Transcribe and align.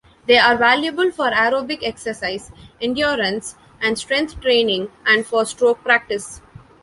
They 0.25 0.39
are 0.39 0.57
valuable 0.57 1.11
for 1.11 1.29
aerobic 1.29 1.81
exercise, 1.83 2.51
endurance 2.81 3.53
and 3.79 3.99
strength 3.99 4.41
training, 4.41 4.89
and 5.05 5.23
for 5.23 5.45
stroke 5.45 5.83
practice. 5.83 6.41